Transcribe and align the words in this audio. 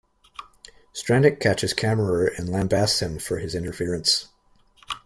Strannik 0.95 1.39
catches 1.39 1.75
Kammerer 1.75 2.35
and 2.35 2.49
lambastes 2.49 3.01
him 3.03 3.19
for 3.19 3.37
his 3.37 3.53
interference. 3.53 4.29